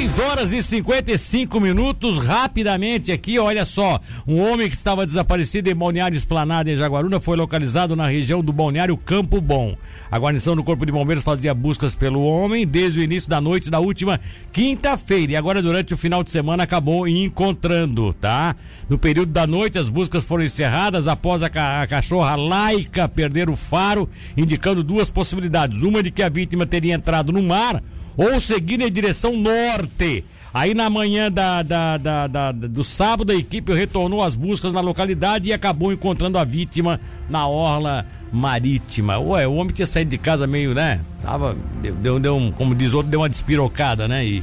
[0.00, 4.00] 6 horas e 55 minutos, rapidamente aqui, olha só.
[4.26, 8.50] Um homem que estava desaparecido em Balneário Esplanada em Jaguaruna foi localizado na região do
[8.50, 9.76] Balneário Campo Bom.
[10.10, 13.68] A guarnição do Corpo de Bombeiros fazia buscas pelo homem desde o início da noite
[13.68, 14.18] da última
[14.50, 18.56] quinta-feira e agora durante o final de semana acabou encontrando, tá?
[18.88, 23.50] No período da noite as buscas foram encerradas após a, ca a cachorra laica perder
[23.50, 25.82] o faro, indicando duas possibilidades.
[25.82, 27.82] Uma de que a vítima teria entrado no mar
[28.20, 30.22] ou seguindo em direção norte.
[30.52, 34.80] Aí na manhã da, da, da, da, do sábado, a equipe retornou às buscas na
[34.80, 39.18] localidade e acabou encontrando a vítima na orla marítima.
[39.18, 41.00] Ué, o homem tinha saído de casa meio, né?
[41.22, 41.56] Tava,
[42.02, 44.26] deu, deu, um, como diz outro, deu uma despirocada, né?
[44.26, 44.42] E,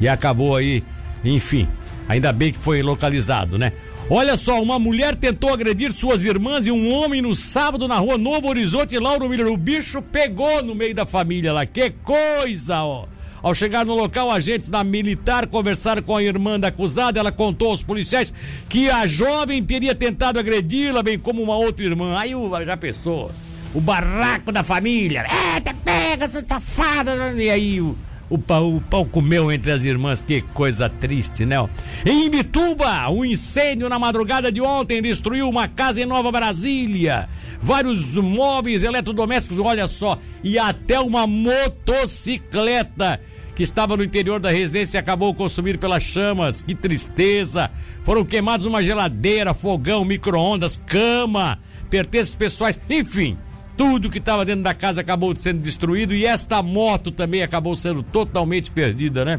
[0.00, 0.82] e acabou aí,
[1.22, 1.68] enfim.
[2.08, 3.72] Ainda bem que foi localizado, né?
[4.08, 8.16] Olha só, uma mulher tentou agredir suas irmãs e um homem no sábado na rua
[8.16, 9.48] Novo Horizonte, Lauro Miller.
[9.48, 11.66] O bicho pegou no meio da família lá.
[11.66, 13.04] Que coisa, ó!
[13.42, 17.18] Ao chegar no local, agentes da militar conversaram com a irmã da acusada.
[17.18, 18.32] Ela contou aos policiais
[18.68, 22.18] que a jovem teria tentado agredi-la, bem como uma outra irmã.
[22.18, 23.30] Aí o, já pensou,
[23.74, 25.24] o barraco da família.
[25.54, 27.32] Eita, pega essa safada!
[27.36, 27.96] E aí o,
[28.30, 31.56] o pau, o pau comeu entre as irmãs, que coisa triste, né?
[32.04, 37.28] Em Imbituba, um incêndio na madrugada de ontem destruiu uma casa em Nova Brasília.
[37.60, 43.20] Vários móveis eletrodomésticos, olha só, e até uma motocicleta
[43.54, 46.62] que estava no interior da residência acabou consumido pelas chamas.
[46.62, 47.70] Que tristeza!
[48.04, 51.58] Foram queimados uma geladeira, fogão, micro-ondas, cama,
[51.90, 53.36] pertences pessoais, enfim.
[53.78, 58.02] Tudo que estava dentro da casa acabou sendo destruído e esta moto também acabou sendo
[58.02, 59.38] totalmente perdida, né?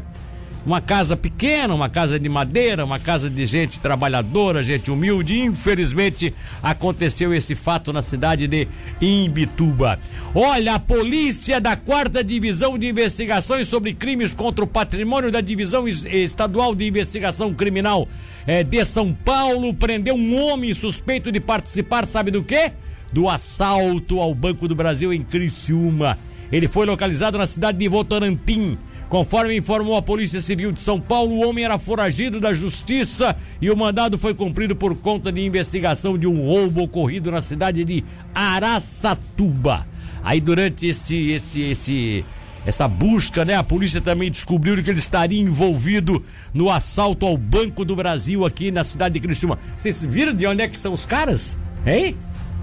[0.64, 5.38] Uma casa pequena, uma casa de madeira, uma casa de gente trabalhadora, gente humilde.
[5.38, 8.66] Infelizmente aconteceu esse fato na cidade de
[8.98, 9.98] Imbituba.
[10.34, 15.86] Olha, a polícia da quarta divisão de investigações sobre crimes contra o patrimônio da divisão
[15.86, 18.08] estadual de investigação criminal
[18.46, 22.72] é, de São Paulo prendeu um homem suspeito de participar, sabe do quê?
[23.12, 26.16] Do assalto ao Banco do Brasil em Criciúma.
[26.52, 28.78] Ele foi localizado na cidade de Votorantim.
[29.08, 33.68] Conforme informou a Polícia Civil de São Paulo, o homem era foragido da justiça e
[33.68, 38.04] o mandado foi cumprido por conta de investigação de um roubo ocorrido na cidade de
[38.32, 39.84] Araçatuba.
[40.22, 42.24] Aí durante este, este, este,
[42.64, 47.84] essa busca, né, a polícia também descobriu que ele estaria envolvido no assalto ao Banco
[47.84, 49.58] do Brasil aqui na cidade de Criciúma.
[49.76, 51.56] Vocês viram de onde é que são os caras?
[51.84, 52.16] Hein?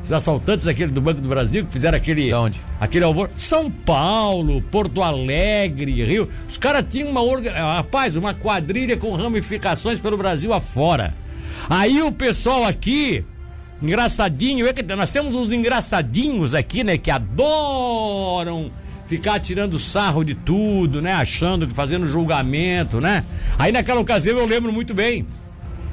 [0.08, 2.28] Os assaltantes aquele do Banco do Brasil que fizeram aquele.
[2.28, 2.62] De onde?
[2.80, 3.30] Aquele alvor.
[3.38, 6.30] São Paulo, Porto Alegre, Rio.
[6.48, 7.22] Os caras tinham uma.
[7.22, 7.52] Orga...
[7.52, 11.14] Rapaz, uma quadrilha com ramificações pelo Brasil afora.
[11.70, 13.26] Aí o pessoal aqui.
[13.82, 16.98] Engraçadinho, nós temos uns engraçadinhos aqui, né?
[16.98, 18.72] Que adoram
[19.08, 21.12] ficar tirando sarro de tudo, né?
[21.12, 23.26] Achando que fazendo julgamento, né?
[23.60, 25.28] Aí naquela ocasião eu lembro muito bem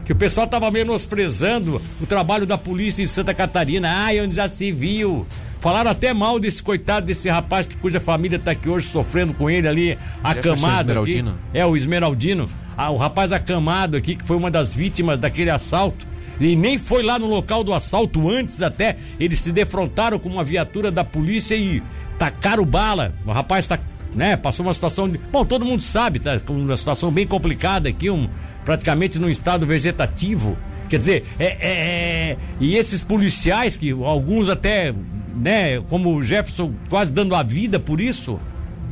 [0.05, 3.89] que o pessoal tava menosprezando o trabalho da polícia em Santa Catarina.
[3.91, 5.27] Ai, onde já se viu.
[5.61, 9.49] Falaram até mal desse coitado desse rapaz que cuja família tá aqui hoje sofrendo com
[9.49, 11.01] ele ali, acamado.
[11.01, 11.25] Aqui.
[11.55, 12.49] É, o Esmeraldino.
[12.77, 16.07] Ah, o rapaz acamado aqui, que foi uma das vítimas daquele assalto.
[16.39, 18.97] E nem foi lá no local do assalto antes até.
[19.19, 21.83] Eles se defrontaram com uma viatura da polícia e
[22.19, 23.15] tacaram bala.
[23.25, 23.79] O rapaz tá,
[24.15, 25.19] né, passou uma situação de.
[25.19, 26.41] Bom, todo mundo sabe, tá?
[26.49, 28.29] Uma situação bem complicada aqui, um,
[28.65, 30.57] praticamente num estado vegetativo.
[30.89, 34.95] Quer dizer, é, é, é, e esses policiais, que alguns até,
[35.35, 38.39] né, como o Jefferson, quase dando a vida por isso,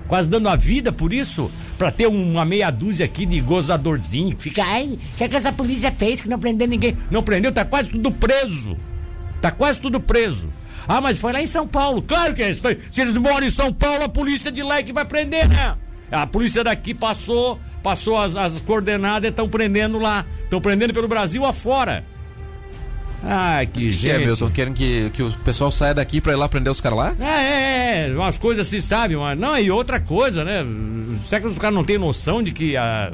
[0.08, 4.42] quase dando a vida por isso, para ter uma meia dúzia aqui de gozadorzinho, que
[4.42, 6.96] fica, ai, o que, é que essa polícia fez que não prendeu ninguém?
[7.10, 8.76] Não prendeu, tá quase tudo preso.
[9.40, 10.48] Tá quase tudo preso.
[10.86, 12.02] Ah, mas foi lá em São Paulo.
[12.02, 12.60] Claro que é isso.
[12.90, 15.76] Se eles moram em São Paulo, a polícia de lá é que vai prender, né?
[16.10, 20.26] A polícia daqui passou, passou as, as coordenadas e estão prendendo lá.
[20.44, 22.04] Estão prendendo pelo Brasil afora.
[23.24, 24.00] Ai, que, que gente.
[24.00, 24.50] Que é, Milton?
[24.50, 27.16] Querem que, que o pessoal saia daqui pra ir lá prender os caras lá?
[27.20, 29.16] É, é, é, umas coisas assim, sabe?
[29.16, 30.64] Mas, não, e outra coisa, né?
[31.28, 33.12] Será que os caras não têm noção de que a.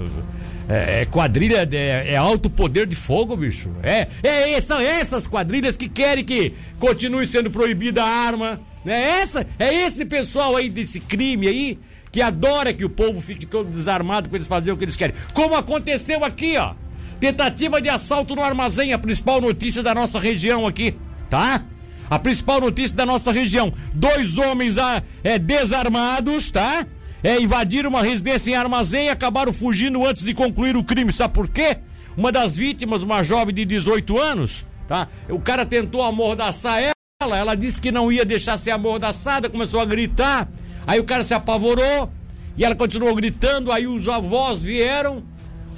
[0.69, 3.71] É, é quadrilha é, é, alto poder de fogo, bicho.
[3.83, 8.61] É, é, são essas quadrilhas que querem que continue sendo proibida a arma.
[8.85, 9.21] Né?
[9.21, 11.79] Essa, é esse pessoal aí desse crime aí
[12.11, 15.15] que adora que o povo fique todo desarmado para eles fazerem o que eles querem.
[15.33, 16.75] Como aconteceu aqui, ó.
[17.21, 20.95] Tentativa de assalto no armazém, a principal notícia da nossa região aqui,
[21.29, 21.65] tá?
[22.09, 23.73] A principal notícia da nossa região.
[23.93, 26.87] Dois homens ah, é, desarmados, tá?
[27.23, 31.13] É, invadiram uma residência em armazém e acabaram fugindo antes de concluir o crime.
[31.13, 31.79] Sabe por quê?
[32.17, 35.09] Uma das vítimas, uma jovem de 18 anos, tá?
[35.29, 36.79] O cara tentou amordaçar
[37.21, 40.49] ela, ela disse que não ia deixar ser amordaçada, começou a gritar.
[40.87, 42.11] Aí o cara se apavorou
[42.57, 45.23] E ela continuou gritando, aí os avós vieram,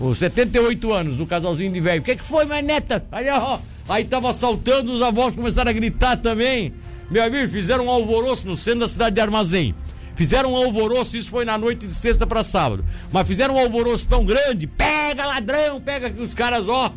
[0.00, 2.00] os 78 anos, o casalzinho de velho.
[2.00, 3.06] O que, que foi, minha neta?
[3.12, 3.58] Aí, ó,
[3.88, 6.72] aí tava assaltando, os avós começaram a gritar também.
[7.10, 9.74] Meu amigo, fizeram um alvoroço no centro da cidade de Armazém.
[10.16, 12.84] Fizeram um alvoroço, isso foi na noite de sexta para sábado.
[13.12, 16.92] Mas fizeram um alvoroço tão grande, pega ladrão, pega que os caras, ó,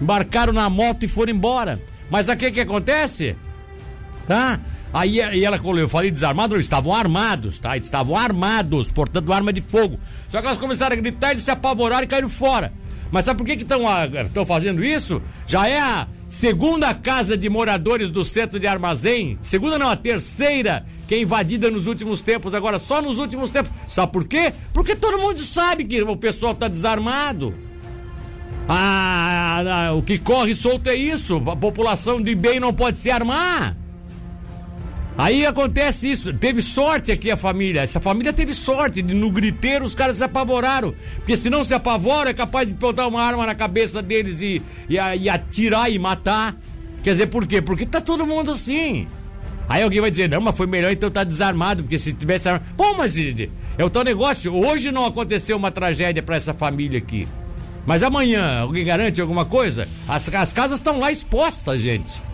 [0.00, 1.80] embarcaram na moto e foram embora.
[2.10, 3.36] Mas o que que acontece?
[4.26, 4.60] Tá?
[4.92, 7.74] Aí, ela, eu falei desarmado, eles estavam armados, tá?
[7.76, 9.98] Eles estavam armados, portando arma de fogo.
[10.28, 12.72] Só que elas começaram a gritar, eles se apavoraram e caíram fora.
[13.10, 15.20] Mas sabe por que estão fazendo isso?
[15.46, 20.86] Já é a segunda casa de moradores do centro de armazém, segunda não, a terceira
[21.06, 23.70] que é invadida nos últimos tempos, agora só nos últimos tempos.
[23.86, 24.52] Sabe por quê?
[24.72, 27.54] Porque todo mundo sabe que o pessoal está desarmado.
[28.66, 31.36] Ah, ah, o que corre solto é isso.
[31.50, 33.76] A população de bem não pode se armar.
[35.16, 36.32] Aí acontece isso.
[36.32, 37.82] Teve sorte aqui a família.
[37.82, 39.02] Essa família teve sorte.
[39.02, 40.94] De, no griteiro os caras se apavoraram.
[41.16, 44.62] Porque se não se apavora, é capaz de botar uma arma na cabeça deles e,
[44.88, 46.56] e, e atirar e matar.
[47.02, 47.60] Quer dizer, por quê?
[47.60, 49.06] Porque tá todo mundo assim.
[49.68, 52.64] Aí alguém vai dizer, não, mas foi melhor então tá desarmado, porque se tivesse arma.
[52.76, 54.54] Bom, mas é o teu negócio.
[54.54, 57.28] Hoje não aconteceu uma tragédia para essa família aqui.
[57.84, 59.88] Mas amanhã, alguém garante alguma coisa?
[60.06, 62.31] As, as casas estão lá expostas, gente.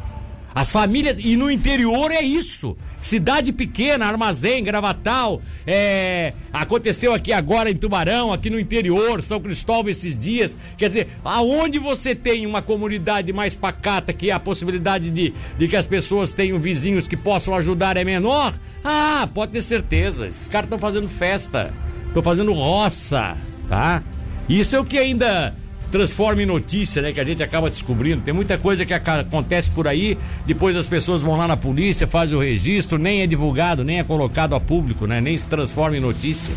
[0.54, 1.16] As famílias.
[1.18, 2.76] E no interior é isso.
[2.98, 5.40] Cidade pequena, armazém, gravatal.
[5.66, 10.56] É, aconteceu aqui agora em Tubarão, aqui no interior, São Cristóvão esses dias.
[10.76, 15.76] Quer dizer, aonde você tem uma comunidade mais pacata, que a possibilidade de, de que
[15.76, 18.52] as pessoas tenham vizinhos que possam ajudar é menor,
[18.82, 20.26] ah, pode ter certeza.
[20.26, 21.72] Esses caras estão fazendo festa.
[22.08, 23.36] Estão fazendo roça,
[23.68, 24.02] tá?
[24.48, 25.54] Isso é o que ainda
[25.90, 27.12] transforma em notícia, né?
[27.12, 28.22] Que a gente acaba descobrindo.
[28.22, 32.36] Tem muita coisa que acontece por aí, depois as pessoas vão lá na polícia, fazem
[32.36, 35.20] o registro, nem é divulgado, nem é colocado a público, né?
[35.20, 36.54] Nem se transforma em notícia.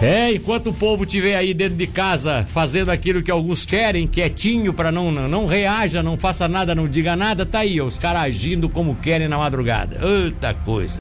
[0.00, 4.72] É, enquanto o povo tiver aí dentro de casa fazendo aquilo que alguns querem, quietinho,
[4.72, 8.22] para não, não, não reaja, não faça nada, não diga nada, tá aí, os caras
[8.22, 10.00] agindo como querem na madrugada.
[10.02, 10.98] Outra coisa.